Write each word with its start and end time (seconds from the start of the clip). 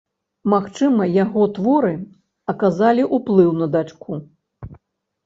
Магчыма, 0.51 1.03
яго 1.23 1.43
творы 1.57 1.91
аказалі 2.53 3.05
ўплыў 3.19 3.53
на 3.59 3.69
дачку. 3.77 4.19